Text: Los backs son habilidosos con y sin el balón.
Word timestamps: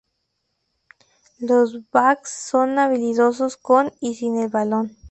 Los 1.37 1.87
backs 1.91 2.31
son 2.49 2.79
habilidosos 2.79 3.55
con 3.55 3.91
y 3.99 4.15
sin 4.15 4.35
el 4.39 4.49
balón. 4.49 4.97